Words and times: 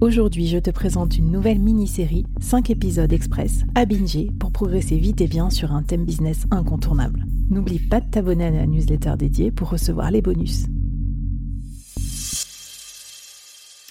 Aujourd'hui, 0.00 0.46
je 0.46 0.56
te 0.56 0.70
présente 0.70 1.18
une 1.18 1.30
nouvelle 1.30 1.58
mini-série, 1.58 2.24
5 2.40 2.70
épisodes 2.70 3.12
express 3.12 3.64
à 3.74 3.84
binger 3.84 4.30
pour 4.40 4.50
progresser 4.50 4.96
vite 4.96 5.20
et 5.20 5.26
bien 5.26 5.50
sur 5.50 5.72
un 5.72 5.82
thème 5.82 6.06
business 6.06 6.46
incontournable. 6.50 7.26
N'oublie 7.50 7.80
pas 7.80 8.00
de 8.00 8.10
t'abonner 8.10 8.46
à 8.46 8.50
la 8.50 8.66
newsletter 8.66 9.12
dédiée 9.18 9.50
pour 9.50 9.68
recevoir 9.68 10.10
les 10.10 10.22
bonus. 10.22 10.64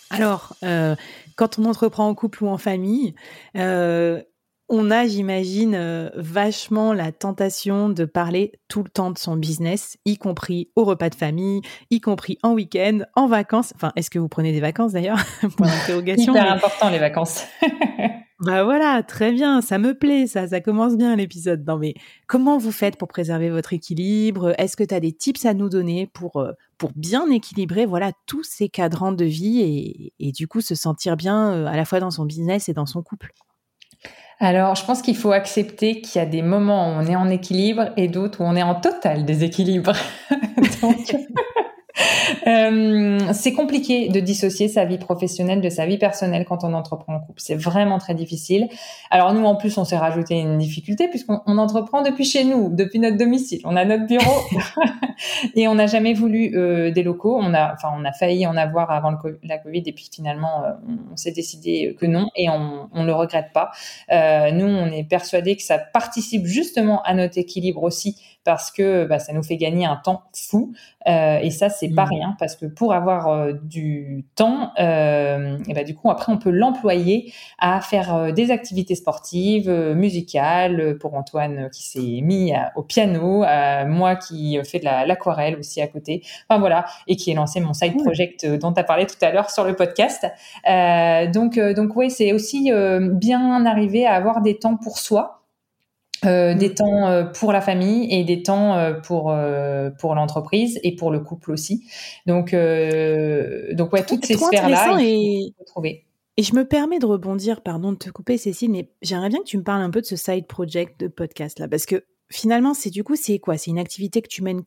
Alors, 0.10 0.56
euh, 0.64 0.96
quand 1.36 1.60
on 1.60 1.66
entreprend 1.66 2.08
en 2.08 2.16
couple 2.16 2.44
ou 2.44 2.48
en 2.48 2.58
famille, 2.58 3.14
euh, 3.56 4.24
on 4.70 4.92
a, 4.92 5.08
j'imagine, 5.08 5.74
euh, 5.76 6.10
vachement 6.16 6.94
la 6.94 7.12
tentation 7.12 7.90
de 7.90 8.06
parler 8.06 8.54
tout 8.68 8.84
le 8.84 8.90
temps 8.90 9.12
de 9.12 9.18
son 9.18 9.36
business, 9.36 9.98
y 10.06 10.18
compris 10.18 10.70
au 10.76 10.84
repas 10.84 11.10
de 11.10 11.16
famille, 11.16 11.62
y 11.90 12.00
compris 12.00 12.38
en 12.44 12.54
week-end, 12.54 13.00
en 13.16 13.28
vacances. 13.28 13.74
Enfin, 13.76 13.92
est-ce 13.96 14.10
que 14.10 14.20
vous 14.20 14.30
prenez 14.30 14.52
des 14.52 14.60
vacances 14.60 14.94
d'ailleurs 14.94 15.18
Point 15.58 15.68
d'interrogation. 15.88 16.34
Hyper 16.34 16.52
important 16.52 16.90
les 16.90 17.00
vacances. 17.00 17.46
bah 18.40 18.64
voilà, 18.64 19.02
très 19.02 19.32
bien, 19.32 19.62
ça 19.62 19.80
me 19.80 19.98
plaît, 19.98 20.28
ça, 20.28 20.48
ça 20.48 20.62
commence 20.62 20.96
bien 20.96 21.16
l'épisode. 21.16 21.66
Non 21.68 21.78
mais 21.78 21.96
comment 22.28 22.58
vous 22.58 22.72
faites 22.72 22.98
pour 22.98 23.08
préserver 23.08 23.50
votre 23.50 23.74
équilibre? 23.74 24.54
Est-ce 24.60 24.78
que 24.78 24.84
tu 24.84 24.94
as 24.94 25.00
des 25.00 25.14
tips 25.14 25.46
à 25.46 25.54
nous 25.54 25.70
donner 25.70 26.08
pour 26.14 26.38
euh, 26.38 26.52
pour 26.78 26.92
bien 26.96 27.30
équilibrer 27.32 27.86
voilà 27.86 28.12
tous 28.26 28.44
ces 28.44 28.70
cadrans 28.70 29.12
de 29.12 29.26
vie 29.26 29.62
et, 29.62 30.14
et 30.20 30.32
du 30.32 30.48
coup 30.48 30.62
se 30.62 30.76
sentir 30.76 31.18
bien 31.18 31.54
euh, 31.54 31.66
à 31.66 31.76
la 31.76 31.86
fois 31.86 32.00
dans 32.00 32.12
son 32.12 32.26
business 32.26 32.70
et 32.70 32.74
dans 32.74 32.86
son 32.86 33.02
couple? 33.02 33.34
Alors, 34.42 34.76
je 34.76 34.86
pense 34.86 35.02
qu'il 35.02 35.18
faut 35.18 35.34
accepter 35.34 36.00
qu'il 36.00 36.20
y 36.20 36.24
a 36.24 36.26
des 36.26 36.42
moments 36.42 36.90
où 36.90 36.92
on 36.92 37.06
est 37.06 37.16
en 37.16 37.30
équilibre 37.30 37.90
et 37.98 38.08
d'autres 38.08 38.40
où 38.40 38.46
on 38.46 38.56
est 38.56 38.64
en 38.64 38.76
total 38.76 39.26
déséquilibre. 39.26 39.92
euh, 42.48 43.20
c'est 43.34 43.54
compliqué 43.54 44.10
de 44.10 44.20
dissocier 44.20 44.68
sa 44.68 44.86
vie 44.86 44.98
professionnelle 44.98 45.62
de 45.62 45.70
sa 45.70 45.86
vie 45.86 45.98
personnelle 45.98 46.46
quand 46.46 46.64
on 46.64 46.74
entreprend 46.74 47.16
en 47.16 47.20
couple. 47.20 47.42
C'est 47.42 47.56
vraiment 47.56 47.98
très 47.98 48.16
difficile. 48.16 48.68
Alors 49.12 49.34
nous, 49.34 49.46
en 49.46 49.56
plus, 49.56 49.78
on 49.78 49.86
s'est 49.86 49.98
rajouté 49.98 50.36
une 50.40 50.58
difficulté 50.58 51.08
puisqu'on 51.08 51.58
entreprend 51.58 52.02
depuis 52.02 52.26
chez 52.26 52.44
nous, 52.44 52.70
depuis 52.70 53.00
notre 53.00 53.18
domicile. 53.18 53.62
On 53.66 53.76
a 53.76 53.86
notre 53.86 54.06
bureau 54.06 54.42
et 55.56 55.68
on 55.68 55.76
n'a 55.76 55.88
jamais 55.88 56.14
voulu 56.14 56.56
euh, 56.56 56.92
des 56.92 57.04
locaux. 57.04 57.38
On 57.40 57.54
a, 57.54 57.74
enfin, 57.74 57.90
on 57.96 58.06
a 58.06 58.12
failli 58.12 58.48
en 58.48 58.58
avoir 58.58 58.92
avant 58.92 59.14
la 59.44 59.58
Covid 59.58 59.84
et 59.86 59.94
puis 59.94 60.10
finalement, 60.12 60.64
euh, 60.64 60.72
on, 61.12 61.18
s'est 61.18 61.32
décidé 61.32 61.96
que 62.00 62.06
non 62.06 62.30
et 62.36 62.50
on, 62.50 62.90
on 62.94 63.04
le 63.04 63.14
regrette 63.14 63.52
pas. 63.54 63.72
Nous, 64.10 64.66
on 64.66 64.86
est 64.88 65.04
persuadé 65.04 65.56
que 65.56 65.64
ça 65.64 65.78
participe 65.78 66.46
justement 66.46 67.02
à 67.04 67.14
notre 67.14 67.38
équilibre 67.38 67.84
aussi 67.84 68.22
parce 68.46 68.72
que 68.72 69.06
bah, 69.06 69.20
ça 69.20 69.34
nous 69.34 69.44
fait 69.44 69.58
gagner 69.58 69.86
un 69.86 69.98
temps 69.98 70.24
fou. 70.34 70.74
Et 71.06 71.52
ça, 71.52 71.70
c'est 71.70 71.89
pas 71.94 72.06
mmh. 72.06 72.10
rien 72.10 72.36
parce 72.40 72.56
que 72.56 72.66
pour 72.66 72.94
avoir 72.94 73.28
euh, 73.28 73.54
du 73.64 74.26
temps, 74.36 74.72
euh, 74.80 75.58
et 75.68 75.74
bah, 75.74 75.84
du 75.84 75.96
coup, 75.96 76.10
après, 76.10 76.32
on 76.32 76.38
peut 76.38 76.50
l'employer 76.50 77.34
à 77.58 77.82
faire 77.82 78.16
euh, 78.16 78.32
des 78.32 78.52
activités 78.52 78.96
sportives, 78.96 79.70
musicales. 79.96 80.98
Pour 81.00 81.14
Antoine 81.14 81.70
qui 81.72 81.84
s'est 81.84 82.22
mis 82.22 82.54
au 82.76 82.84
piano, 82.84 83.44
moi 83.88 84.16
qui 84.16 84.60
fais 84.64 84.80
de 84.80 84.86
l'aquarelle 84.86 85.58
aussi 85.58 85.82
à 85.82 85.88
côté. 85.88 86.24
Enfin 86.48 86.60
voilà, 86.60 86.86
et 87.08 87.16
qui 87.16 87.32
ai 87.32 87.34
lancé 87.34 87.60
mon 87.60 87.74
side 87.74 87.96
project 87.98 88.46
dont 88.46 88.74
tu 88.74 88.80
as 88.80 88.84
parlé 88.84 89.06
tout 89.06 89.16
à 89.22 89.32
l'heure 89.32 89.50
sur 89.50 89.64
le 89.64 89.76
podcast. 89.76 90.26
donc, 91.34 91.60
donc 91.60 91.96
oui, 91.96 92.10
c'est 92.12 92.34
aussi 92.34 92.72
bien 93.12 93.66
arriver 93.66 94.06
à 94.06 94.14
avoir 94.14 94.42
des 94.42 94.58
temps 94.58 94.78
pour 94.78 94.98
soi. 94.98 95.39
Euh, 96.26 96.54
des 96.54 96.70
mm. 96.70 96.74
temps 96.76 97.08
euh, 97.08 97.24
pour 97.24 97.54
la 97.54 97.62
famille 97.62 98.14
et 98.14 98.24
des 98.24 98.44
temps 98.44 98.76
euh, 98.76 98.94
pour 98.94 99.34
pour 100.00 100.16
l'entreprise 100.16 100.80
et 100.84 100.96
pour 100.96 101.12
le 101.12 101.20
couple 101.20 101.52
aussi. 101.52 101.86
Donc 102.26 102.54
donc 102.54 103.94
ouais 103.94 104.06
toutes 104.06 104.26
ces 104.26 104.36
sphères 104.36 104.70
là 104.70 104.98
trouver. 105.66 106.06
Et 106.38 106.44
je 106.44 106.56
me 106.56 106.64
permets 106.64 107.00
de 107.00 107.06
rebondir, 107.06 107.62
pardon 107.62 107.92
de 107.92 107.98
te 107.98 108.10
couper 108.10 108.38
Cécile, 108.38 108.72
mais 108.72 108.90
j'aimerais 109.02 109.28
bien 109.28 109.40
que 109.40 109.46
tu 109.46 109.58
me 109.58 109.64
parles 109.64 109.82
un 109.82 109.90
peu 109.90 110.00
de 110.00 110.06
ce 110.06 110.16
side 110.16 110.48
project 110.48 110.98
de 110.98 111.08
podcast 111.08 111.60
là, 111.60 111.68
parce 111.68 111.86
que 111.86 112.06
finalement 112.30 112.74
c'est 112.74 112.90
du 112.90 113.04
coup 113.04 113.16
c'est 113.16 113.40
quoi? 113.40 113.58
C'est 113.58 113.72
une 113.72 113.80
activité 113.80 114.22
que 114.22 114.30
tu 114.30 114.42
mènes 114.42 114.64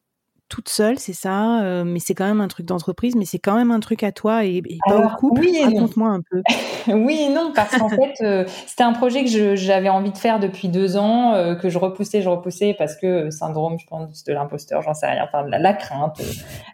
toute 0.53 0.69
seule, 0.69 0.99
c'est 0.99 1.15
ça, 1.15 1.63
euh, 1.63 1.83
mais 1.83 1.99
c'est 1.99 2.13
quand 2.13 2.27
même 2.27 2.43
un 2.43 2.49
truc 2.49 2.67
d'entreprise, 2.67 3.17
mais 3.17 3.25
c'est 3.25 3.39
quand 3.39 3.57
même 3.57 3.71
un 3.71 3.81
truc 3.81 4.03
à 4.03 4.13
toi 4.13 4.45
et, 4.45 4.63
pas 4.87 4.99
au 4.99 5.09
couple. 5.17 5.41
Oui 5.41 5.59
Raconte-moi 5.63 6.11
un 6.11 6.21
peu. 6.21 6.43
oui 6.93 7.23
et 7.23 7.31
non, 7.31 7.53
parce 7.55 7.75
qu'en 7.75 7.89
fait, 7.89 8.13
euh, 8.21 8.45
c'était 8.67 8.83
un 8.83 8.93
projet 8.93 9.25
que 9.25 9.57
j'avais 9.57 9.89
envie 9.89 10.13
de 10.13 10.19
faire 10.19 10.41
depuis 10.41 10.69
deux 10.69 10.99
ans, 10.99 11.33
euh, 11.33 11.55
que 11.55 11.71
je 11.71 11.79
repoussais, 11.79 12.21
je 12.21 12.29
repoussais 12.29 12.75
parce 12.77 12.97
que 12.97 13.31
syndrome, 13.31 13.79
je 13.79 13.87
pense, 13.87 14.25
de 14.25 14.33
l'imposteur, 14.35 14.83
j'en 14.83 14.93
sais 14.93 15.07
rien, 15.07 15.25
enfin 15.25 15.43
de 15.43 15.51
la, 15.51 15.59
la 15.59 15.73
crainte. 15.73 16.21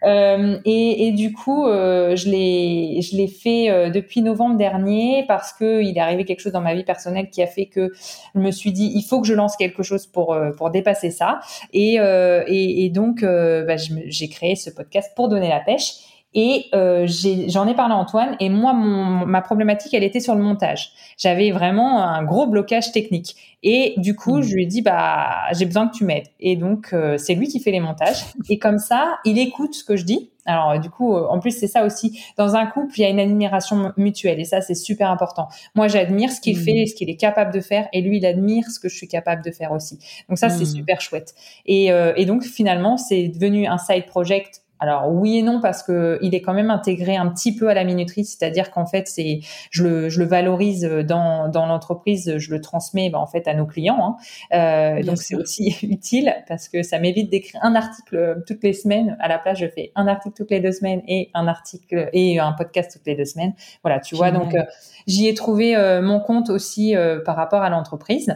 Et, 0.03 1.07
et, 1.07 1.11
du 1.13 1.31
coup, 1.31 1.65
je 1.65 2.29
l'ai, 2.29 3.01
je 3.01 3.15
l'ai 3.15 3.29
fait 3.29 3.91
depuis 3.91 4.21
novembre 4.21 4.57
dernier 4.57 5.23
parce 5.25 5.53
que 5.53 5.81
il 5.81 5.97
est 5.97 6.01
arrivé 6.01 6.25
quelque 6.25 6.41
chose 6.41 6.51
dans 6.51 6.59
ma 6.59 6.73
vie 6.73 6.83
personnelle 6.83 7.29
qui 7.29 7.41
a 7.41 7.47
fait 7.47 7.67
que 7.67 7.93
je 8.35 8.39
me 8.41 8.51
suis 8.51 8.73
dit, 8.73 8.91
il 8.93 9.03
faut 9.03 9.21
que 9.21 9.27
je 9.27 9.33
lance 9.33 9.55
quelque 9.55 9.83
chose 9.83 10.05
pour 10.05 10.37
pour 10.57 10.69
dépasser 10.69 11.11
ça. 11.11 11.39
Et 11.71 11.95
et, 11.95 12.85
et 12.85 12.89
donc 12.89 13.23
bah, 13.69 13.77
j'ai 13.77 14.29
créé 14.29 14.55
ce 14.55 14.69
podcast 14.69 15.11
pour 15.15 15.29
donner 15.29 15.49
la 15.49 15.59
pêche. 15.59 15.93
Et 16.33 16.65
euh, 16.75 17.07
j'en 17.47 17.67
ai, 17.67 17.73
parlé 17.73 17.93
à 17.93 17.97
Antoine. 17.97 18.35
Et 18.39 18.49
moi, 18.49 18.73
mon, 18.73 19.25
ma 19.25 19.41
problématique, 19.41 19.93
elle 19.93 20.03
était 20.03 20.19
sur 20.19 20.35
le 20.35 20.43
montage. 20.43 20.91
J'avais 21.17 21.51
vraiment 21.51 22.03
un 22.03 22.23
gros 22.23 22.45
blocage 22.45 22.91
technique. 22.91 23.35
Et 23.63 23.95
du 23.97 24.15
coup, 24.15 24.37
mmh. 24.37 24.41
je 24.43 24.53
lui 24.53 24.63
ai 24.63 24.65
dit, 24.67 24.81
bah, 24.81 25.51
j'ai 25.53 25.65
besoin 25.65 25.87
que 25.87 25.97
tu 25.97 26.05
m'aides. 26.05 26.27
Et 26.39 26.55
donc, 26.55 26.89
euh, 26.93 27.17
c'est 27.17 27.33
lui 27.33 27.47
qui 27.47 27.59
fait 27.59 27.71
les 27.71 27.79
montages. 27.79 28.23
Et 28.49 28.59
comme 28.59 28.77
ça, 28.77 29.17
il 29.25 29.39
écoute 29.39 29.73
ce 29.73 29.83
que 29.83 29.95
je 29.97 30.05
dis. 30.05 30.29
Alors, 30.45 30.79
du 30.79 30.89
coup, 30.89 31.15
euh, 31.15 31.27
en 31.27 31.39
plus, 31.39 31.51
c'est 31.51 31.67
ça 31.67 31.83
aussi. 31.83 32.23
Dans 32.37 32.55
un 32.55 32.67
couple, 32.67 32.93
il 32.97 33.01
y 33.01 33.05
a 33.05 33.09
une 33.09 33.19
admiration 33.19 33.91
mutuelle. 33.97 34.39
Et 34.39 34.45
ça, 34.45 34.61
c'est 34.61 34.75
super 34.75 35.09
important. 35.09 35.47
Moi, 35.75 35.87
j'admire 35.87 36.31
ce 36.31 36.39
qu'il 36.39 36.57
mmh. 36.57 36.61
fait, 36.61 36.85
ce 36.85 36.95
qu'il 36.95 37.09
est 37.09 37.17
capable 37.17 37.53
de 37.53 37.59
faire. 37.59 37.87
Et 37.91 38.01
lui, 38.01 38.17
il 38.17 38.25
admire 38.25 38.69
ce 38.69 38.79
que 38.79 38.87
je 38.87 38.95
suis 38.95 39.07
capable 39.07 39.43
de 39.43 39.51
faire 39.51 39.71
aussi. 39.71 39.99
Donc 40.29 40.37
ça, 40.37 40.49
c'est 40.49 40.63
mmh. 40.63 40.75
super 40.75 41.01
chouette. 41.01 41.33
Et, 41.65 41.91
euh, 41.91 42.13
et 42.15 42.25
donc, 42.25 42.43
finalement, 42.43 42.97
c'est 42.97 43.27
devenu 43.27 43.65
un 43.65 43.79
side 43.79 44.05
project 44.05 44.61
alors 44.79 45.11
oui 45.11 45.37
et 45.37 45.41
non 45.41 45.59
parce 45.61 45.83
que 45.83 46.17
il 46.21 46.35
est 46.35 46.41
quand 46.41 46.53
même 46.53 46.69
intégré 46.69 47.15
un 47.15 47.27
petit 47.27 47.55
peu 47.55 47.69
à 47.69 47.73
la 47.73 47.83
minuterie, 47.83 48.25
c'est-à-dire 48.25 48.71
qu'en 48.71 48.85
fait 48.85 49.07
c'est 49.07 49.39
je 49.71 49.83
le, 49.83 50.09
je 50.09 50.19
le 50.19 50.25
valorise 50.25 50.83
dans, 50.83 51.47
dans 51.49 51.65
l'entreprise, 51.65 52.37
je 52.37 52.51
le 52.51 52.61
transmets 52.61 53.09
ben, 53.09 53.19
en 53.19 53.27
fait 53.27 53.47
à 53.47 53.53
nos 53.53 53.65
clients. 53.65 54.17
Hein. 54.51 54.99
Euh, 54.99 55.03
donc 55.03 55.17
c'est 55.17 55.35
aussi 55.35 55.75
utile 55.83 56.33
parce 56.47 56.69
que 56.69 56.83
ça 56.83 56.99
m'évite 56.99 57.29
d'écrire 57.29 57.59
un 57.63 57.75
article 57.75 58.43
toutes 58.47 58.63
les 58.63 58.73
semaines. 58.73 59.17
À 59.19 59.27
la 59.27 59.37
place, 59.37 59.59
je 59.59 59.67
fais 59.67 59.91
un 59.95 60.07
article 60.07 60.35
toutes 60.35 60.51
les 60.51 60.59
deux 60.59 60.71
semaines 60.71 61.01
et 61.07 61.29
un 61.33 61.47
article 61.47 62.09
et 62.13 62.39
un 62.39 62.53
podcast 62.53 62.91
toutes 62.93 63.05
les 63.05 63.15
deux 63.15 63.25
semaines. 63.25 63.53
Voilà, 63.83 63.99
tu 63.99 64.15
vois. 64.15 64.31
Donc 64.31 64.55
euh, 64.55 64.63
j'y 65.07 65.27
ai 65.27 65.33
trouvé 65.33 65.75
euh, 65.75 66.01
mon 66.01 66.19
compte 66.19 66.49
aussi 66.49 66.95
euh, 66.95 67.19
par 67.19 67.35
rapport 67.35 67.61
à 67.61 67.69
l'entreprise 67.69 68.35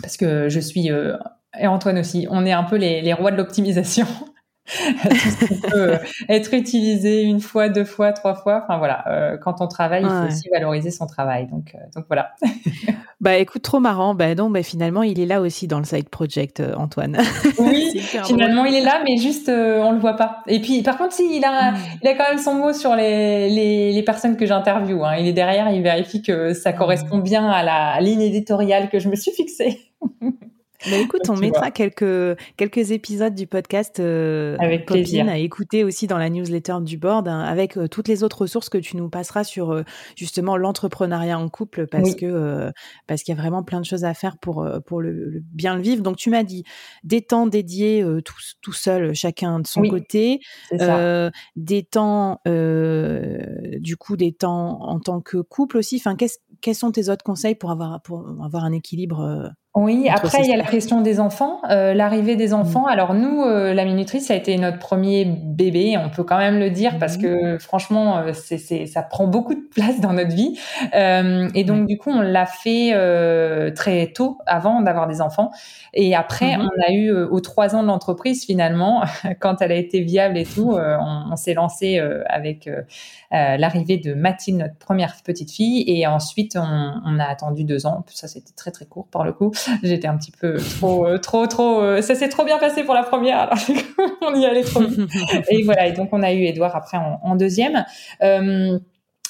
parce 0.00 0.16
que 0.16 0.48
je 0.48 0.60
suis 0.60 0.90
et 1.60 1.66
Antoine 1.66 1.98
aussi, 1.98 2.26
on 2.30 2.46
est 2.46 2.52
un 2.52 2.64
peu 2.64 2.76
les, 2.76 3.02
les 3.02 3.12
rois 3.12 3.30
de 3.30 3.36
l'optimisation. 3.36 4.06
tout 4.66 5.70
peut 5.70 5.98
être 6.28 6.54
utilisé 6.54 7.22
une 7.22 7.40
fois, 7.40 7.68
deux 7.68 7.84
fois, 7.84 8.12
trois 8.12 8.34
fois. 8.34 8.62
Enfin 8.62 8.78
voilà, 8.78 9.38
quand 9.42 9.60
on 9.60 9.68
travaille, 9.68 10.02
il 10.02 10.08
faut 10.08 10.26
aussi 10.26 10.48
valoriser 10.50 10.90
son 10.90 11.06
travail. 11.06 11.46
Donc, 11.46 11.74
donc 11.94 12.04
voilà. 12.08 12.32
Bah 13.22 13.36
écoute, 13.36 13.62
trop 13.62 13.78
marrant. 13.78 14.16
Bah 14.16 14.34
non, 14.34 14.50
bah 14.50 14.64
finalement, 14.64 15.04
il 15.04 15.20
est 15.20 15.26
là 15.26 15.40
aussi 15.40 15.68
dans 15.68 15.78
le 15.78 15.84
side 15.84 16.08
project, 16.08 16.58
euh, 16.58 16.74
Antoine. 16.74 17.18
Oui, 17.58 18.00
finalement, 18.24 18.64
il 18.64 18.74
est 18.74 18.80
là, 18.80 19.00
mais 19.06 19.16
juste, 19.16 19.48
euh, 19.48 19.80
on 19.80 19.92
le 19.92 20.00
voit 20.00 20.16
pas. 20.16 20.42
Et 20.48 20.60
puis, 20.60 20.82
par 20.82 20.98
contre, 20.98 21.12
si, 21.12 21.36
il 21.36 21.44
a, 21.44 21.70
hmm. 21.70 21.76
il 22.02 22.08
a 22.08 22.14
quand 22.14 22.28
même 22.28 22.38
son 22.38 22.54
mot 22.54 22.72
sur 22.72 22.96
les, 22.96 23.48
les, 23.48 23.92
les 23.92 24.02
personnes 24.02 24.36
que 24.36 24.44
j'interviewe. 24.44 25.04
Hein. 25.04 25.16
Il 25.20 25.28
est 25.28 25.32
derrière, 25.32 25.70
il 25.70 25.82
vérifie 25.82 26.20
que 26.20 26.52
ça 26.52 26.72
hmm. 26.72 26.76
correspond 26.76 27.18
bien 27.18 27.48
à 27.48 27.62
la 27.62 28.00
ligne 28.00 28.22
éditoriale 28.22 28.88
que 28.90 28.98
je 28.98 29.08
me 29.08 29.14
suis 29.14 29.30
fixée. 29.30 29.78
Bah 30.90 30.96
écoute, 30.96 31.22
on 31.28 31.36
mettra 31.36 31.70
quelques, 31.70 32.38
quelques 32.56 32.90
épisodes 32.90 33.34
du 33.34 33.46
podcast 33.46 34.00
euh, 34.00 34.56
avec 34.58 34.86
plaisir 34.86 35.28
à 35.28 35.38
écouter 35.38 35.84
aussi 35.84 36.06
dans 36.06 36.18
la 36.18 36.28
newsletter 36.28 36.78
du 36.82 36.98
board 36.98 37.28
hein, 37.28 37.40
avec 37.40 37.76
euh, 37.76 37.88
toutes 37.88 38.08
les 38.08 38.22
autres 38.22 38.42
ressources 38.42 38.68
que 38.68 38.78
tu 38.78 38.96
nous 38.96 39.08
passeras 39.08 39.44
sur 39.44 39.72
euh, 39.72 39.82
justement 40.16 40.56
l'entrepreneuriat 40.56 41.38
en 41.38 41.48
couple 41.48 41.86
parce 41.86 42.14
que 42.14 42.26
euh, 42.26 42.70
parce 43.06 43.22
qu'il 43.22 43.34
y 43.34 43.38
a 43.38 43.40
vraiment 43.40 43.62
plein 43.62 43.80
de 43.80 43.84
choses 43.84 44.04
à 44.04 44.14
faire 44.14 44.38
pour 44.38 44.68
pour 44.86 45.00
le, 45.00 45.42
bien 45.52 45.76
le 45.76 45.82
vivre. 45.82 46.02
Donc 46.02 46.16
tu 46.16 46.30
m'as 46.30 46.42
dit 46.42 46.64
des 47.04 47.22
temps 47.22 47.46
dédiés 47.46 48.04
tout, 48.24 48.34
tout 48.60 48.72
seul, 48.72 49.14
chacun 49.14 49.60
de 49.60 49.66
son 49.66 49.82
côté, 49.82 50.40
des 51.56 51.82
temps 51.84 52.40
du 52.44 53.96
coup 53.96 54.16
des 54.16 54.32
temps 54.32 54.82
en 54.82 54.98
tant 54.98 55.20
que 55.20 55.38
couple 55.38 55.78
aussi. 55.78 55.96
Enfin, 55.96 56.16
quels 56.60 56.74
sont 56.74 56.92
tes 56.92 57.08
autres 57.08 57.24
conseils 57.24 57.54
pour 57.54 57.70
avoir 57.70 58.02
pour 58.02 58.26
avoir 58.42 58.64
un 58.64 58.72
équilibre 58.72 59.52
oui, 59.74 60.06
après 60.10 60.40
il 60.42 60.50
y 60.50 60.52
a 60.52 60.58
la 60.58 60.64
question 60.64 61.00
des 61.00 61.18
enfants, 61.18 61.62
euh, 61.70 61.94
l'arrivée 61.94 62.36
des 62.36 62.48
mmh. 62.48 62.52
enfants. 62.52 62.86
Alors 62.86 63.14
nous, 63.14 63.42
euh, 63.42 63.72
la 63.72 63.86
minutrice, 63.86 64.26
ça 64.26 64.34
a 64.34 64.36
été 64.36 64.58
notre 64.58 64.78
premier 64.78 65.24
bébé, 65.24 65.96
on 65.96 66.10
peut 66.10 66.24
quand 66.24 66.36
même 66.36 66.58
le 66.58 66.68
dire 66.68 66.98
parce 66.98 67.16
mmh. 67.16 67.22
que 67.22 67.58
franchement, 67.58 68.18
euh, 68.18 68.32
c'est, 68.34 68.58
c'est, 68.58 68.84
ça 68.84 69.02
prend 69.02 69.26
beaucoup 69.26 69.54
de 69.54 69.66
place 69.74 69.98
dans 69.98 70.12
notre 70.12 70.34
vie. 70.34 70.58
et 70.92 71.64
donc 71.64 71.86
du 71.86 71.96
coup, 71.96 72.10
on 72.10 72.20
l'a 72.20 72.44
fait 72.44 72.92
très 73.74 74.12
tôt, 74.12 74.36
avant 74.46 74.82
d'avoir 74.82 75.08
des 75.08 75.22
enfants. 75.22 75.50
Et 75.94 76.14
après, 76.14 76.58
mmh. 76.58 76.60
on 76.60 76.82
a 76.88 76.92
eu 76.92 77.10
aux 77.10 77.40
trois 77.40 77.74
ans 77.74 77.82
de 77.82 77.88
l'entreprise 77.88 78.44
finalement, 78.44 79.04
quand 79.40 79.62
elle 79.62 79.72
a 79.72 79.76
été 79.76 80.00
viable 80.00 80.36
et 80.36 80.44
tout, 80.44 80.76
on, 80.76 81.32
on, 81.32 81.36
s'est 81.36 81.54
lancé 81.54 81.98
avec 82.26 82.68
l'arrivée 83.30 83.96
de 83.96 84.12
Mathilde, 84.12 84.58
notre 84.58 84.76
première 84.76 85.14
petite 85.24 85.50
fille, 85.50 85.82
et 85.86 86.06
ensuite 86.06 86.58
on, 86.60 86.92
on 87.06 87.18
a 87.18 87.24
attendu 87.24 87.64
deux 87.64 87.86
ans. 87.86 88.04
Ça, 88.08 88.28
c'était 88.28 88.52
très 88.54 88.70
très 88.70 88.84
court 88.84 89.06
par 89.10 89.24
le 89.24 89.32
coup. 89.32 89.52
J'étais 89.82 90.08
un 90.08 90.16
petit 90.16 90.30
peu 90.30 90.56
trop, 90.56 91.06
euh, 91.06 91.18
trop, 91.18 91.46
trop. 91.46 91.80
Euh, 91.80 92.02
ça 92.02 92.14
s'est 92.14 92.28
trop 92.28 92.44
bien 92.44 92.58
passé 92.58 92.84
pour 92.84 92.94
la 92.94 93.02
première, 93.02 93.40
alors 93.40 93.58
on 94.22 94.34
y 94.34 94.46
allait 94.46 94.62
trop 94.62 94.80
vite. 94.80 95.10
et 95.50 95.62
voilà. 95.62 95.86
Et 95.86 95.92
donc 95.92 96.10
on 96.12 96.22
a 96.22 96.32
eu 96.32 96.44
Edouard 96.44 96.76
après 96.76 96.98
en, 96.98 97.36
deuxième. 97.36 97.84
Euh, 98.22 98.78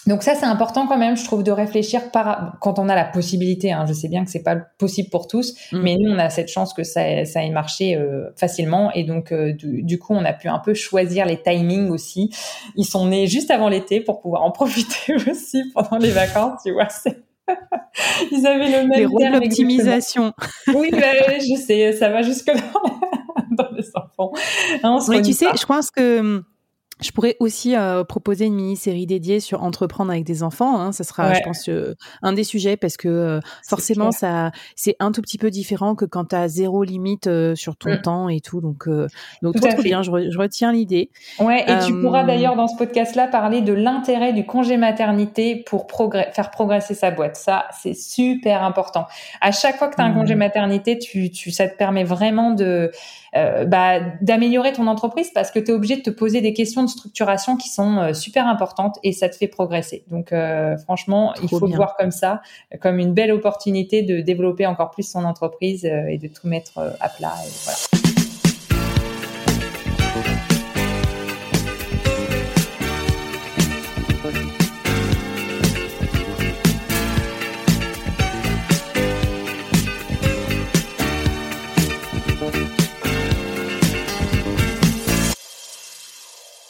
donc 0.08 0.24
ça, 0.24 0.34
c'est 0.34 0.46
important 0.46 0.88
quand 0.88 0.98
même, 0.98 1.16
je 1.16 1.24
trouve, 1.24 1.44
de 1.44 1.52
réfléchir 1.52 2.10
par 2.10 2.56
quand 2.60 2.80
on 2.80 2.88
a 2.88 2.96
la 2.96 3.04
possibilité. 3.04 3.70
Hein, 3.70 3.84
je 3.86 3.92
sais 3.92 4.08
bien 4.08 4.24
que 4.24 4.30
c'est 4.30 4.42
pas 4.42 4.56
possible 4.56 5.10
pour 5.10 5.28
tous, 5.28 5.54
mm. 5.70 5.80
mais 5.80 5.96
nous, 5.96 6.10
on 6.10 6.18
a 6.18 6.28
cette 6.28 6.48
chance 6.48 6.74
que 6.74 6.82
ça, 6.82 7.24
ça 7.24 7.44
ait 7.44 7.50
marché 7.50 7.96
facilement, 8.36 8.92
et 8.92 9.04
donc 9.04 9.32
du, 9.32 9.98
coup, 10.00 10.14
on 10.14 10.24
a 10.24 10.32
pu 10.32 10.48
un 10.48 10.58
peu 10.58 10.74
choisir 10.74 11.24
les 11.24 11.40
timings 11.40 11.90
aussi. 11.90 12.30
Ils 12.74 12.84
sont 12.84 13.06
nés 13.06 13.28
juste 13.28 13.52
avant 13.52 13.68
l'été 13.68 14.00
pour 14.00 14.20
pouvoir 14.20 14.42
en 14.42 14.50
profiter 14.50 15.14
aussi 15.30 15.62
pendant 15.72 15.98
les 15.98 16.10
vacances, 16.10 16.62
tu 16.64 16.72
vois. 16.72 16.88
Ils 18.32 18.46
avaient 18.46 18.70
le 18.70 18.88
même. 18.88 18.92
Les 18.96 19.06
rôles 19.06 19.32
d'optimisation. 19.32 20.32
oui, 20.74 20.90
bah, 20.90 21.38
je 21.38 21.60
sais, 21.60 21.92
ça 21.92 22.08
va 22.08 22.22
jusque 22.22 22.46
dans, 23.50 23.70
les 23.76 23.90
enfants. 23.94 24.32
Hein, 24.82 24.98
Mais 25.08 25.22
tu 25.22 25.32
sais, 25.32 25.46
je 25.58 25.66
pense 25.66 25.90
que 25.90 26.20
hum, 26.20 26.44
je 27.02 27.10
pourrais 27.12 27.36
aussi 27.40 27.76
euh, 27.76 28.04
proposer 28.04 28.46
une 28.46 28.54
mini-série 28.54 29.06
dédiée 29.06 29.40
sur 29.40 29.62
entreprendre 29.62 30.10
avec 30.10 30.24
des 30.24 30.42
enfants. 30.42 30.80
Hein. 30.80 30.92
Ça 30.92 31.04
sera, 31.04 31.34
je 31.34 31.40
pense, 31.40 31.68
euh, 31.68 31.94
un 32.22 32.32
des 32.32 32.44
sujets 32.44 32.76
parce 32.76 32.96
que 32.96 33.08
euh, 33.08 33.40
forcément, 33.66 34.12
ça, 34.12 34.50
c'est 34.76 34.96
un 35.00 35.12
tout 35.12 35.22
petit 35.22 35.38
peu 35.38 35.50
différent 35.50 35.94
que 35.94 36.04
quand 36.04 36.26
tu 36.26 36.36
as 36.36 36.48
zéro 36.48 36.84
limite 36.84 37.28
sur 37.54 37.76
ton 37.76 37.94
mmh. 37.94 38.02
temps 38.02 38.28
et 38.28 38.40
tout. 38.40 38.60
Donc, 38.60 38.88
donc 39.42 39.60
trop, 39.60 39.82
bien. 39.82 40.02
Je, 40.02 40.10
retiens 40.10 40.72
l'idée. 40.72 41.10
Ouais. 41.38 41.64
Et 41.68 41.86
tu 41.86 42.00
pourras 42.00 42.24
d'ailleurs 42.24 42.56
dans 42.56 42.68
ce 42.68 42.76
podcast-là 42.76 43.26
parler 43.26 43.60
de 43.60 43.72
l'intérêt 43.72 44.32
du 44.32 44.46
congé 44.46 44.76
maternité 44.76 45.56
pour 45.66 45.86
faire 46.32 46.50
progresser 46.50 46.94
sa 46.94 47.10
boîte. 47.10 47.36
Ça, 47.36 47.66
c'est 47.80 47.94
super 47.94 48.62
important. 48.62 49.06
À 49.40 49.52
chaque 49.52 49.76
fois 49.76 49.88
que 49.88 49.96
tu 49.96 50.02
as 50.02 50.04
un 50.04 50.12
congé 50.12 50.34
mmh. 50.34 50.38
maternité, 50.38 50.98
tu, 50.98 51.30
tu, 51.30 51.50
ça 51.50 51.68
te 51.68 51.76
permet 51.76 52.04
vraiment 52.04 52.50
de 52.50 52.90
euh, 53.34 53.64
bah, 53.64 53.98
d'améliorer 54.20 54.72
ton 54.72 54.86
entreprise 54.86 55.30
parce 55.34 55.50
que 55.50 55.58
tu 55.58 55.70
es 55.70 55.74
obligé 55.74 55.96
de 55.96 56.02
te 56.02 56.10
poser 56.10 56.42
des 56.42 56.52
questions 56.52 56.82
de 56.82 56.88
structuration 56.88 57.56
qui 57.56 57.70
sont 57.70 57.96
euh, 57.96 58.12
super 58.12 58.46
importantes 58.46 58.98
et 59.02 59.12
ça 59.12 59.28
te 59.28 59.36
fait 59.36 59.48
progresser. 59.48 60.04
Donc 60.10 60.32
euh, 60.32 60.76
franchement, 60.76 61.32
il 61.42 61.48
faut 61.48 61.66
le 61.66 61.74
voir 61.74 61.96
comme 61.96 62.10
ça, 62.10 62.42
comme 62.80 62.98
une 62.98 63.14
belle 63.14 63.32
opportunité 63.32 64.02
de 64.02 64.20
développer 64.20 64.66
encore 64.66 64.90
plus 64.90 65.08
son 65.08 65.24
entreprise 65.24 65.84
et 65.84 66.18
de 66.18 66.28
tout 66.28 66.46
mettre 66.46 66.78
à 67.00 67.08
plat. 67.08 67.32
Et 67.46 67.50
voilà. 67.64 68.01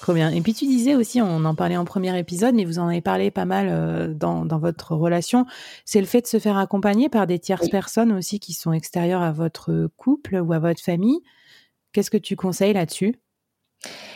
Trop 0.02 0.14
bien. 0.14 0.30
Et 0.30 0.40
puis 0.40 0.52
tu 0.52 0.66
disais 0.66 0.96
aussi, 0.96 1.22
on 1.22 1.44
en 1.44 1.54
parlait 1.54 1.76
en 1.76 1.84
premier 1.84 2.18
épisode, 2.18 2.56
mais 2.56 2.64
vous 2.64 2.80
en 2.80 2.88
avez 2.88 3.00
parlé 3.00 3.30
pas 3.30 3.44
mal 3.44 3.68
euh, 3.70 4.12
dans, 4.12 4.44
dans, 4.44 4.58
votre 4.58 4.96
relation, 4.96 5.46
c'est 5.84 6.00
le 6.00 6.06
fait 6.06 6.22
de 6.22 6.26
se 6.26 6.40
faire 6.40 6.58
accompagner 6.58 7.08
par 7.08 7.28
des 7.28 7.38
tierces 7.38 7.68
personnes 7.68 8.10
aussi 8.10 8.40
qui 8.40 8.52
sont 8.52 8.72
extérieures 8.72 9.22
à 9.22 9.30
votre 9.30 9.88
couple 9.96 10.34
ou 10.34 10.52
à 10.52 10.58
votre 10.58 10.82
famille. 10.82 11.20
Qu'est-ce 11.92 12.10
que 12.10 12.16
tu 12.16 12.34
conseilles 12.34 12.72
là-dessus? 12.72 13.14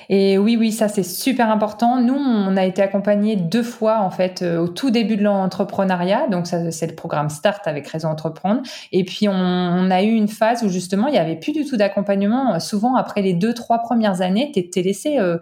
Et 0.09 0.39
oui, 0.39 0.57
oui, 0.57 0.71
ça 0.71 0.89
c'est 0.89 1.03
super 1.03 1.51
important. 1.51 2.01
Nous, 2.01 2.15
on 2.15 2.57
a 2.57 2.65
été 2.65 2.81
accompagnés 2.81 3.35
deux 3.35 3.65
fois 3.65 3.99
en 3.99 4.11
fait 4.11 4.43
euh, 4.43 4.59
au 4.59 4.69
tout 4.69 4.91
début 4.91 5.17
de 5.17 5.25
l'entrepreneuriat. 5.25 6.29
Donc 6.29 6.47
ça, 6.47 6.71
c'est 6.71 6.87
le 6.87 6.95
programme 6.95 7.29
Start 7.29 7.67
avec 7.67 7.89
Raison 7.89 8.09
Entreprendre. 8.11 8.63
Et 8.93 9.05
puis 9.05 9.29
on, 9.29 9.33
on, 9.33 9.91
a 9.91 10.03
eu 10.05 10.13
une 10.13 10.29
phase 10.29 10.63
où 10.63 10.69
justement 10.69 11.09
il 11.09 11.15
y 11.15 11.19
avait 11.19 11.37
plus 11.37 11.53
du 11.53 11.65
tout 11.65 11.77
d'accompagnement. 11.77 12.61
Souvent 12.61 12.95
après 12.95 13.21
les 13.21 13.33
deux, 13.33 13.53
trois 13.53 13.79
premières 13.79 14.21
années, 14.21 14.53
t'es 14.53 14.83
laissé 14.83 15.19
euh, 15.19 15.39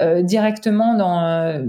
euh, 0.00 0.22
directement 0.22 0.94
dans, 0.94 1.24
euh, 1.24 1.62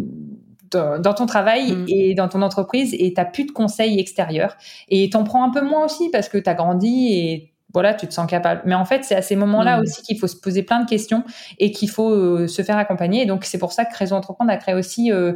dans, 0.72 1.00
dans 1.00 1.14
ton 1.14 1.26
travail 1.26 1.72
mm. 1.72 1.86
et 1.88 2.14
dans 2.14 2.28
ton 2.28 2.42
entreprise 2.42 2.94
et 2.98 3.14
t'as 3.14 3.24
plus 3.24 3.46
de 3.46 3.52
conseils 3.52 4.00
extérieurs 4.02 4.58
et 4.90 5.10
t'en 5.10 5.24
prends 5.24 5.46
un 5.46 5.50
peu 5.50 5.62
moins 5.62 5.86
aussi 5.86 6.10
parce 6.12 6.28
que 6.28 6.38
t'as 6.38 6.54
grandi 6.54 7.14
et 7.14 7.54
voilà, 7.74 7.94
tu 7.94 8.08
te 8.08 8.14
sens 8.14 8.30
capable. 8.30 8.62
Mais 8.66 8.76
en 8.76 8.86
fait, 8.86 9.04
c'est 9.04 9.16
à 9.16 9.22
ces 9.22 9.36
moments-là 9.36 9.78
mm. 9.78 9.82
aussi 9.82 10.02
qu'il 10.02 10.18
faut 10.18 10.28
se 10.28 10.38
poser 10.38 10.64
plein 10.64 10.82
de 10.82 10.90
questions 10.90 11.24
et 11.60 11.72
qu'il 11.72 11.90
faut 11.90 12.12
euh, 12.12 12.48
se 12.48 12.62
faire 12.62 12.78
accompagner. 12.78 13.24
Et 13.24 13.26
donc, 13.26 13.46
c'est 13.46 13.58
pour 13.58 13.72
ça 13.72 13.86
que 13.86 13.96
Réseau 13.96 14.16
Entreprendre 14.16 14.52
a 14.52 14.58
créé 14.58 14.76
aussi 14.76 15.12
euh, 15.12 15.34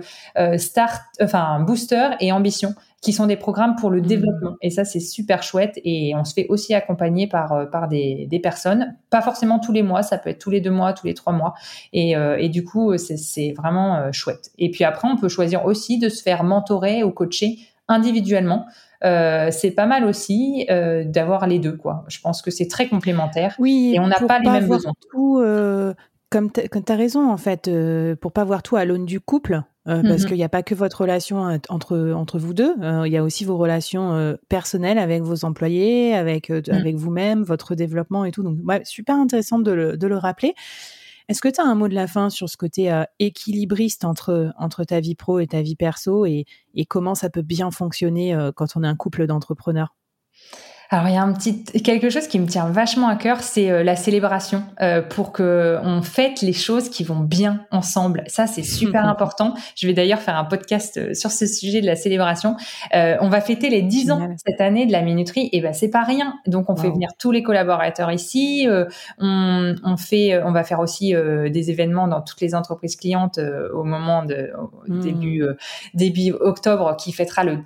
Start, 0.58 1.02
enfin 1.22 1.60
Booster 1.60 2.10
et 2.20 2.32
Ambition 2.32 2.76
qui 3.02 3.14
sont 3.14 3.26
des 3.26 3.36
programmes 3.36 3.76
pour 3.76 3.90
le 3.90 4.00
mmh. 4.00 4.06
développement. 4.06 4.58
Et 4.62 4.70
ça, 4.70 4.86
c'est 4.86 5.00
super 5.00 5.42
chouette. 5.42 5.80
Et 5.84 6.14
on 6.16 6.24
se 6.24 6.34
fait 6.34 6.46
aussi 6.50 6.74
accompagner 6.76 7.28
par, 7.28 7.52
euh, 7.52 7.66
par 7.66 7.88
des, 7.88 8.28
des, 8.30 8.40
personnes, 8.40 8.96
pas 9.10 9.22
forcément 9.22 9.60
tous 9.60 9.72
les 9.72 9.82
mois, 9.82 10.04
ça 10.04 10.20
peut 10.20 10.30
être 10.30 10.40
tous 10.40 10.52
les 10.52 10.62
deux 10.62 10.72
mois, 10.72 10.94
tous 10.94 11.08
les 11.08 11.16
trois 11.16 11.34
mois. 11.34 11.56
Et, 11.94 12.16
euh, 12.16 12.38
et 12.38 12.48
du 12.48 12.64
coup, 12.64 12.96
c'est 12.98 13.54
vraiment 13.58 13.96
euh, 13.98 14.12
chouette. 14.12 14.52
Et 14.60 14.70
puis 14.70 14.84
après, 14.84 15.08
on 15.08 15.18
peut 15.18 15.30
choisir 15.30 15.66
aussi 15.66 15.98
de 15.98 16.10
se 16.10 16.22
faire 16.22 16.44
mentorer 16.44 17.04
ou 17.04 17.12
coacher 17.12 17.58
individuellement. 17.88 18.68
Euh, 19.04 19.50
c'est 19.52 19.72
pas 19.72 19.86
mal 19.86 20.06
aussi 20.06 20.66
euh, 20.70 21.04
d'avoir 21.04 21.48
les 21.48 21.60
deux, 21.60 21.76
quoi. 21.76 22.06
Je 22.08 22.20
pense 22.20 22.42
que 22.42 22.52
c'est 22.52 22.68
très 22.68 22.88
complémentaire. 22.88 23.56
Oui, 23.60 23.94
et 23.96 24.00
on 24.00 24.08
n'a 24.08 24.20
pas, 24.20 24.40
les 24.40 24.50
mêmes 24.50 24.68
besoins. 24.68 24.94
Tout, 25.12 25.44
comme 26.30 26.52
tu 26.52 26.62
as 26.92 26.96
raison, 26.96 27.30
en 27.30 27.38
fait, 27.38 27.70
pour 28.20 28.32
pas 28.32 28.44
voir 28.44 28.64
tout 28.64 28.76
à 28.76 28.86
l'aune 28.86 29.06
du 29.06 29.20
couple, 29.20 29.64
euh, 29.88 30.04
parce 30.04 30.24
mmh 30.24 30.28
qu'il 30.28 30.36
n'y 30.36 30.44
a 30.44 30.50
pas 30.50 30.62
que 30.62 30.76
votre 30.76 31.02
relation 31.02 31.48
euh, 31.48 31.58
entre 31.70 32.12
entre 32.12 32.38
vous 32.38 32.54
deux, 32.54 32.76
euh, 32.84 33.08
il 33.08 33.12
y 33.12 33.18
a 33.18 33.24
aussi 33.24 33.46
vos 33.46 33.58
relations 33.58 34.38
personnelles 34.48 35.00
avec 35.00 35.24
vos 35.24 35.44
employés, 35.44 36.14
avec 36.14 36.50
mmh. 36.50 36.62
avec 36.70 36.96
vous-même, 36.96 37.42
votre 37.42 37.74
développement 37.74 38.24
et 38.26 38.32
tout. 38.32 38.44
Donc, 38.44 38.60
ouais, 38.64 38.82
super 38.84 39.16
intéressant 39.16 39.58
de 39.58 39.72
le, 39.72 39.98
de 39.98 40.08
le 40.08 40.18
rappeler. 40.18 40.54
Est-ce 41.32 41.40
que 41.42 41.48
tu 41.48 41.62
un 41.62 41.76
mot 41.76 41.88
de 41.88 41.94
la 41.94 42.08
fin 42.08 42.30
sur 42.30 42.50
ce 42.50 42.58
côté 42.58 42.92
équilibriste 43.20 44.04
entre 44.04 44.52
entre 44.58 44.84
ta 44.84 45.00
vie 45.00 45.16
pro 45.16 45.40
et 45.40 45.48
ta 45.48 45.62
vie 45.62 45.78
perso 45.78 46.26
et, 46.26 46.44
et 46.76 46.86
comment 46.86 47.16
ça 47.16 47.30
peut 47.30 47.42
bien 47.42 47.72
fonctionner 47.72 48.38
quand 48.58 48.76
on 48.76 48.84
est 48.84 48.88
un 48.88 48.98
couple 48.98 49.28
d'entrepreneurs? 49.28 49.96
Alors 50.94 51.08
il 51.08 51.14
y 51.14 51.18
a 51.18 51.24
un 51.24 51.32
petit 51.32 51.64
quelque 51.64 52.10
chose 52.10 52.28
qui 52.28 52.38
me 52.38 52.46
tient 52.46 52.68
vachement 52.68 53.08
à 53.08 53.16
cœur, 53.16 53.40
c'est 53.40 53.72
euh, 53.72 53.82
la 53.82 53.96
célébration 53.96 54.64
euh, 54.82 55.02
pour 55.02 55.32
que 55.32 55.80
on 55.84 56.02
fête 56.02 56.42
les 56.42 56.52
choses 56.52 56.90
qui 56.90 57.06
vont 57.06 57.22
bien 57.22 57.66
ensemble. 57.72 58.26
Ça 58.28 58.46
c'est 58.46 58.62
super 58.62 59.06
important. 59.08 59.54
Je 59.78 59.88
vais 59.88 59.94
d'ailleurs 59.94 60.20
faire 60.20 60.36
un 60.36 60.44
podcast 60.44 60.98
euh, 60.98 61.14
sur 61.14 61.32
ce 61.32 61.46
sujet 61.46 61.80
de 61.80 61.86
la 61.86 61.96
célébration. 61.96 62.58
on 62.94 63.30
va 63.30 63.40
fêter 63.40 63.70
les 63.70 63.82
10 63.82 64.12
ans 64.12 64.36
cette 64.46 64.60
année 64.60 64.86
de 64.86 64.92
la 64.92 65.02
minuterie 65.02 65.48
et 65.54 65.62
ben 65.62 65.72
c'est 65.72 65.90
pas 65.90 66.04
rien. 66.04 66.34
Donc 66.46 66.70
on 66.70 66.76
fait 66.76 66.90
venir 66.90 67.12
tous 67.18 67.32
les 67.32 67.42
collaborateurs 67.42 68.12
ici. 68.12 68.68
on, 69.18 69.76
on, 69.84 69.98
fait, 69.98 70.44
on 70.44 70.52
va 70.52 70.66
faire 70.66 70.82
aussi 70.82 71.14
des 71.14 71.72
événements 71.72 72.10
dans 72.10 72.22
toutes 72.22 72.42
les 72.42 72.54
entreprises 72.54 72.98
clientes 72.98 73.40
au 73.74 73.86
moment 73.86 74.26
de 74.26 74.52
au 74.58 74.92
mmh. 74.92 75.00
début 75.00 75.46
début 75.94 76.34
octobre 76.34 76.98
qui 76.98 77.14
fêtera 77.14 77.46
le 77.46 77.60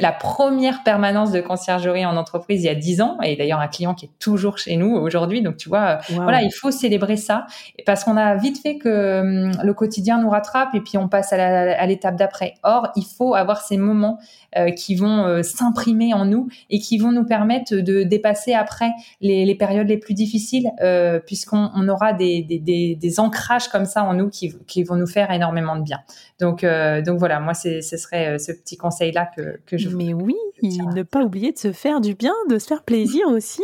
la 0.00 0.12
première 0.12 0.82
permanence 0.82 1.32
de 1.32 1.40
conciergerie 1.40 2.06
en 2.06 2.16
entreprise 2.16 2.62
il 2.62 2.66
y 2.66 2.68
a 2.68 2.74
dix 2.74 3.00
ans, 3.00 3.18
et 3.22 3.36
d'ailleurs 3.36 3.60
un 3.60 3.68
client 3.68 3.94
qui 3.94 4.06
est 4.06 4.10
toujours 4.18 4.58
chez 4.58 4.76
nous 4.76 4.94
aujourd'hui. 4.94 5.42
Donc 5.42 5.56
tu 5.56 5.68
vois, 5.68 5.98
euh, 6.10 6.14
voilà, 6.14 6.42
il 6.42 6.52
faut 6.52 6.70
célébrer 6.70 7.16
ça 7.16 7.46
parce 7.86 8.04
qu'on 8.04 8.16
a 8.16 8.36
vite 8.36 8.60
fait 8.60 8.78
que 8.78 9.20
hum, 9.20 9.52
le 9.62 9.74
quotidien 9.74 10.20
nous 10.20 10.30
rattrape 10.30 10.74
et 10.74 10.80
puis 10.80 10.98
on 10.98 11.08
passe 11.08 11.32
à 11.32 11.86
l'étape 11.86 12.16
d'après. 12.16 12.54
Or, 12.62 12.88
il 12.96 13.04
faut 13.04 13.34
avoir 13.34 13.60
ces 13.62 13.76
moments 13.76 14.18
euh, 14.56 14.70
qui 14.70 14.94
vont 14.94 15.26
euh, 15.26 15.42
s'imprimer 15.42 16.14
en 16.14 16.24
nous 16.24 16.48
et 16.70 16.78
qui 16.78 16.96
vont 16.96 17.12
nous 17.12 17.26
permettre 17.26 17.76
de 17.76 18.02
dépasser 18.02 18.54
après 18.54 18.90
les, 19.20 19.44
les 19.44 19.54
périodes 19.54 19.88
les 19.88 19.98
plus 19.98 20.14
difficiles, 20.14 20.70
euh, 20.80 21.20
puisqu'on 21.20 21.70
on 21.74 21.86
aura 21.86 22.14
des, 22.14 22.40
des, 22.42 22.58
des, 22.58 22.94
des, 22.94 23.20
ancrages 23.20 23.68
comme 23.68 23.84
ça 23.84 24.04
en 24.04 24.14
nous 24.14 24.30
qui, 24.30 24.54
qui 24.66 24.84
vont 24.84 24.96
nous 24.96 25.06
faire 25.06 25.30
énormément 25.30 25.76
de 25.76 25.82
bien. 25.82 25.98
Donc, 26.40 26.64
donc 27.04 27.18
voilà, 27.18 27.40
moi, 27.40 27.52
ce 27.52 27.82
serait 27.82 28.38
ce 28.38 28.52
petit 28.52 28.78
conseil-là 28.78 29.28
que, 29.38 29.60
que 29.66 29.78
je. 29.78 29.88
Mais 29.90 30.12
oui, 30.14 30.36
ne 30.62 31.02
pas 31.02 31.22
oublier 31.22 31.52
de 31.52 31.58
se 31.58 31.72
faire 31.72 32.00
du 32.00 32.14
bien, 32.14 32.34
de 32.48 32.58
se 32.58 32.66
faire 32.66 32.82
plaisir 32.82 33.26
aussi. 33.30 33.62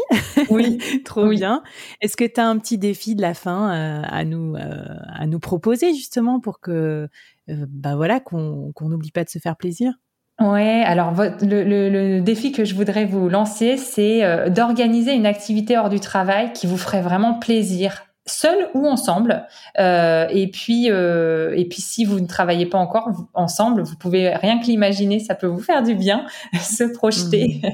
Oui, 0.50 0.78
trop 1.04 1.28
bien. 1.28 1.62
Est-ce 2.00 2.16
que 2.16 2.24
tu 2.24 2.40
as 2.40 2.46
un 2.46 2.58
petit 2.58 2.78
défi 2.78 3.14
de 3.14 3.22
la 3.22 3.34
fin 3.34 3.68
à 4.02 4.24
nous 4.24 4.56
à 4.56 5.26
nous 5.26 5.40
proposer 5.40 5.94
justement 5.94 6.40
pour 6.40 6.60
que 6.60 7.08
bah 7.48 7.96
voilà 7.96 8.20
qu'on 8.20 8.72
n'oublie 8.80 9.10
pas 9.10 9.24
de 9.24 9.30
se 9.30 9.38
faire 9.38 9.56
plaisir? 9.56 9.92
Ouais, 10.40 10.82
alors 10.84 11.12
le, 11.12 11.62
le, 11.62 11.88
le, 11.88 12.20
défi 12.20 12.50
que 12.50 12.64
je 12.64 12.74
voudrais 12.74 13.04
vous 13.04 13.28
lancer, 13.28 13.76
c'est 13.76 14.24
euh, 14.24 14.48
d'organiser 14.48 15.12
une 15.12 15.26
activité 15.26 15.78
hors 15.78 15.88
du 15.88 16.00
travail 16.00 16.52
qui 16.52 16.66
vous 16.66 16.76
ferait 16.76 17.02
vraiment 17.02 17.38
plaisir 17.38 18.04
seul 18.26 18.68
ou 18.74 18.86
ensemble. 18.86 19.46
Euh, 19.78 20.26
et 20.30 20.50
puis, 20.50 20.90
euh, 20.90 21.54
et 21.56 21.66
puis, 21.66 21.82
si 21.82 22.04
vous 22.04 22.20
ne 22.20 22.26
travaillez 22.26 22.66
pas 22.66 22.78
encore 22.78 23.10
ensemble, 23.34 23.82
vous 23.82 23.96
pouvez 23.96 24.34
rien 24.34 24.58
que 24.58 24.66
l'imaginer, 24.66 25.20
ça 25.20 25.34
peut 25.34 25.46
vous 25.46 25.60
faire 25.60 25.82
du 25.82 25.94
bien, 25.94 26.26
se 26.60 26.84
projeter 26.84 27.60
mmh. 27.62 27.68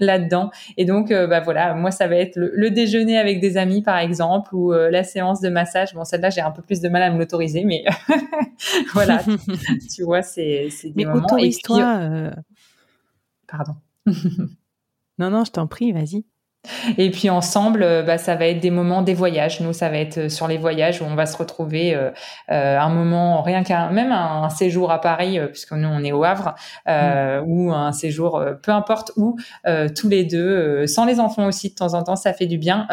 là-dedans. 0.00 0.50
Et 0.76 0.84
donc, 0.84 1.10
euh, 1.10 1.26
bah 1.26 1.40
voilà, 1.40 1.74
moi, 1.74 1.90
ça 1.90 2.06
va 2.06 2.16
être 2.16 2.36
le, 2.36 2.70
déjeuner 2.70 3.18
avec 3.18 3.40
des 3.40 3.56
amis, 3.56 3.82
par 3.82 3.98
exemple, 3.98 4.54
ou 4.54 4.72
la 4.72 5.02
séance 5.02 5.40
de 5.40 5.48
massage. 5.48 5.92
Bon, 5.94 6.04
celle-là, 6.04 6.30
j'ai 6.30 6.40
un 6.40 6.52
peu 6.52 6.62
plus 6.62 6.80
de 6.80 6.88
mal 6.88 7.02
à 7.02 7.10
me 7.10 7.18
l'autoriser, 7.18 7.64
mais 7.64 7.84
voilà, 8.92 9.22
tu 9.94 10.04
vois, 10.04 10.22
c'est 10.22 10.68
des 10.84 10.92
mais 10.94 11.04
moments. 11.04 11.24
autorise-toi. 11.24 11.82
Euh, 11.82 12.30
pardon. 13.48 13.74
non, 15.18 15.30
non, 15.30 15.44
je 15.44 15.50
t'en 15.50 15.66
prie, 15.66 15.92
vas-y. 15.92 16.24
Et 16.98 17.10
puis 17.10 17.30
ensemble, 17.30 17.82
euh, 17.82 18.02
bah, 18.02 18.18
ça 18.18 18.34
va 18.34 18.46
être 18.46 18.60
des 18.60 18.70
moments 18.70 19.00
des 19.00 19.14
voyages. 19.14 19.60
Nous, 19.60 19.72
ça 19.72 19.88
va 19.88 19.96
être 19.96 20.18
euh, 20.18 20.28
sur 20.28 20.46
les 20.46 20.58
voyages 20.58 21.00
où 21.00 21.04
on 21.04 21.14
va 21.14 21.24
se 21.24 21.36
retrouver 21.36 21.94
euh, 21.94 22.10
un 22.48 22.88
moment, 22.90 23.42
rien 23.42 23.62
qu'un, 23.62 23.90
même 23.90 24.12
un, 24.12 24.48
séjour 24.50 24.90
à 24.90 25.00
Paris, 25.00 25.38
puisque 25.48 25.72
nous 25.72 25.88
on 25.88 26.02
est 26.04 26.12
au 26.12 26.22
Havre, 26.24 26.54
euh, 26.88 27.40
mm. 27.40 27.44
ou 27.46 27.72
un 27.72 27.92
séjour, 27.92 28.44
peu 28.62 28.72
importe 28.72 29.12
où, 29.16 29.36
tous 29.96 30.08
les 30.08 30.24
deux, 30.24 30.86
sans 30.86 31.04
les 31.04 31.20
enfants 31.20 31.46
aussi 31.46 31.70
de 31.70 31.74
temps 31.74 31.94
en 31.94 32.02
temps, 32.02 32.16
ça 32.16 32.32
fait 32.32 32.46
du 32.46 32.58
bien 32.58 32.88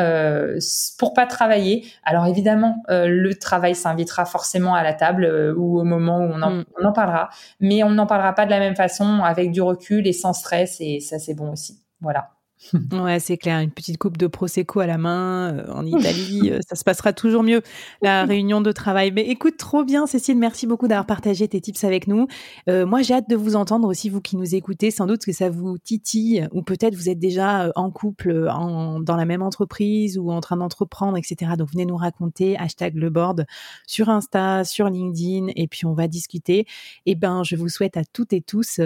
pour 1.00 1.14
pas 1.14 1.26
travailler. 1.26 1.86
Alors 2.04 2.28
évidemment, 2.28 2.84
le 2.90 3.32
travail 3.34 3.76
s'invitera 3.76 4.26
forcément 4.26 4.76
à 4.76 4.84
la 4.84 4.94
table 4.94 5.56
ou 5.58 5.80
au 5.80 5.84
moment 5.84 6.20
où 6.20 6.32
on 6.34 6.42
en, 6.42 6.52
mm. 6.52 6.66
on 6.80 6.86
en 6.86 6.94
parlera, 6.94 7.30
mais 7.60 7.84
on 7.84 7.90
n'en 7.90 8.06
parlera 8.06 8.34
pas 8.34 8.46
de 8.46 8.52
la 8.52 8.60
même 8.60 8.76
façon, 8.76 9.24
avec 9.24 9.52
du 9.52 9.62
recul 9.62 10.08
et 10.08 10.14
sans 10.14 10.34
stress, 10.34 10.78
et 10.80 11.00
ça 11.00 11.18
c'est 11.18 11.34
bon 11.34 11.52
aussi. 11.52 11.82
Voilà. 12.02 12.37
Ouais, 12.92 13.20
c'est 13.20 13.38
clair. 13.38 13.60
Une 13.60 13.72
petite 13.72 13.98
coupe 13.98 14.18
de 14.18 14.28
prosecco 14.28 14.80
à 14.80 14.88
la 14.88 14.98
main 14.98 15.54
euh, 15.54 15.72
en 15.72 15.86
Italie, 15.86 16.50
euh, 16.52 16.60
ça 16.68 16.76
se 16.76 16.84
passera 16.84 17.14
toujours 17.14 17.44
mieux 17.44 17.62
la 18.02 18.26
réunion 18.26 18.62
de 18.62 18.72
travail. 18.72 19.12
Mais 19.12 19.28
écoute, 19.28 19.58
trop 19.58 19.84
bien, 19.84 20.08
Cécile. 20.08 20.38
Merci 20.38 20.68
beaucoup 20.68 20.88
d'avoir 20.88 21.06
partagé 21.06 21.48
tes 21.48 21.62
tips 21.62 21.84
avec 21.84 22.08
nous. 22.08 22.28
Euh, 22.70 22.86
moi, 22.86 23.02
j'ai 23.02 23.14
hâte 23.14 23.30
de 23.30 23.36
vous 23.36 23.56
entendre 23.56 23.88
aussi, 23.88 24.10
vous 24.10 24.22
qui 24.22 24.38
nous 24.38 24.56
écoutez. 24.56 24.92
Sans 24.92 25.06
doute 25.06 25.24
que 25.24 25.32
ça 25.32 25.50
vous 25.50 25.78
titille, 25.78 26.48
ou 26.52 26.64
peut-être 26.64 26.96
vous 26.96 27.10
êtes 27.10 27.20
déjà 27.20 27.72
en 27.76 27.92
couple, 27.92 28.50
en, 28.50 29.00
dans 29.00 29.16
la 29.16 29.26
même 29.26 29.42
entreprise 29.42 30.18
ou 30.18 30.32
en 30.32 30.42
train 30.42 30.58
d'entreprendre, 30.58 31.18
etc. 31.18 31.52
Donc 31.58 31.72
venez 31.72 31.86
nous 31.86 31.98
raconter. 31.98 32.58
Hashtag 32.58 32.96
le 32.96 33.10
board 33.10 33.46
sur 33.86 34.10
Insta, 34.10 34.64
sur 34.64 34.90
LinkedIn, 34.90 35.48
et 35.56 35.68
puis 35.68 35.86
on 35.86 35.94
va 35.94 36.08
discuter. 36.08 36.60
Et 36.60 37.12
eh 37.12 37.16
ben, 37.16 37.44
je 37.44 37.56
vous 37.56 37.70
souhaite 37.70 37.98
à 37.98 38.04
toutes 38.04 38.34
et 38.34 38.42
tous 38.42 38.82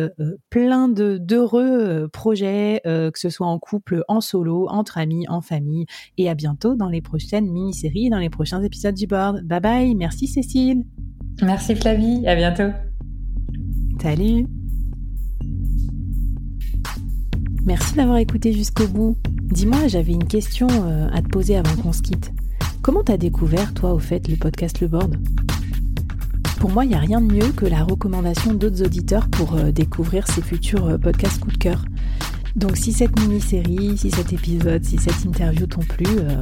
plein 0.50 0.88
de 0.88 1.18
d'heureux 1.18 2.10
projets, 2.12 2.82
que 2.84 3.12
ce 3.16 3.30
soit 3.30 3.48
en 3.48 3.60
couple, 3.62 4.04
en 4.10 4.20
solo, 4.20 4.68
entre 4.70 4.98
amis, 4.98 5.26
en 5.30 5.40
famille. 5.40 5.86
Et 6.18 6.30
à 6.30 6.36
bientôt 6.36 6.76
dans 6.76 6.90
les 6.90 7.02
prochaines 7.02 7.50
mini-séries, 7.50 8.10
dans 8.10 8.20
les 8.20 8.30
prochains 8.30 8.62
épisodes 8.62 8.96
du 8.96 9.08
board. 9.08 9.44
Bye 9.44 9.62
bye, 9.62 9.96
merci 9.96 10.28
Cécile. 10.28 10.84
Merci 11.42 11.76
Flavie, 11.76 12.28
à 12.28 12.36
bientôt. 12.36 12.72
Salut. 14.02 14.48
Merci 17.66 17.96
d'avoir 17.96 18.18
écouté 18.18 18.54
jusqu'au 18.54 18.88
bout. 18.88 19.18
Dis-moi, 19.44 19.88
j'avais 19.88 20.14
une 20.14 20.28
question 20.28 20.68
euh, 20.72 21.08
à 21.14 21.22
te 21.22 21.28
poser 21.28 21.56
avant 21.56 21.76
qu'on 21.76 21.94
se 21.94 22.02
quitte. 22.02 22.32
Comment 22.82 23.04
t'as 23.04 23.18
découvert, 23.18 23.74
toi, 23.76 23.94
au 23.94 24.00
fait, 24.00 24.28
le 24.28 24.36
podcast 24.36 24.80
Le 24.82 24.88
Board? 24.88 25.16
Pour 26.60 26.72
moi, 26.72 26.86
il 26.86 26.90
n'y 26.90 26.96
a 26.96 27.00
rien 27.00 27.22
de 27.22 27.32
mieux 27.32 27.52
que 27.52 27.66
la 27.66 27.84
recommandation 27.84 28.54
d'autres 28.54 28.84
auditeurs 28.84 29.28
pour 29.30 29.56
euh, 29.56 29.72
découvrir 29.72 30.28
ces 30.28 30.42
futurs 30.42 30.88
euh, 30.88 30.98
podcasts 30.98 31.40
coup 31.40 31.52
de 31.52 31.58
cœur. 31.58 31.86
Donc 32.56 32.78
si 32.78 32.92
cette 32.92 33.18
mini-série, 33.20 33.98
si 33.98 34.12
cet 34.12 34.34
épisode, 34.34 34.84
si 34.84 34.98
cette 34.98 35.24
interview 35.24 35.66
t'ont 35.66 35.82
plu, 35.82 36.06
euh, 36.20 36.42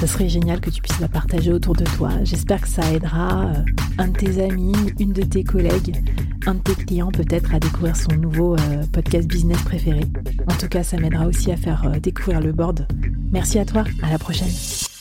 ça 0.00 0.06
serait 0.06 0.28
génial 0.28 0.60
que 0.60 0.70
tu 0.70 0.80
puisses 0.80 1.00
la 1.00 1.08
partager 1.08 1.52
autour 1.52 1.74
de 1.74 1.84
toi. 1.84 2.10
J'espère 2.22 2.62
que 2.62 2.68
ça 2.68 2.90
aidera 2.92 3.46
euh, 3.46 3.54
un 3.98 4.08
de 4.08 4.16
tes 4.16 4.42
amis, 4.42 4.74
une 4.98 5.12
de 5.12 5.22
tes 5.22 5.44
collègues, 5.44 6.02
un 6.46 6.54
de 6.54 6.60
tes 6.60 6.74
clients 6.74 7.10
peut-être 7.10 7.54
à 7.54 7.60
découvrir 7.60 7.96
son 7.96 8.14
nouveau 8.16 8.54
euh, 8.54 8.82
podcast 8.92 9.28
business 9.28 9.60
préféré. 9.62 10.04
En 10.50 10.54
tout 10.54 10.68
cas, 10.68 10.82
ça 10.82 10.96
m'aidera 10.96 11.26
aussi 11.26 11.52
à 11.52 11.56
faire 11.56 11.90
découvrir 12.00 12.40
le 12.40 12.52
board. 12.52 12.86
Merci 13.32 13.58
à 13.58 13.64
toi, 13.64 13.84
à 14.02 14.10
la 14.10 14.18
prochaine. 14.18 14.93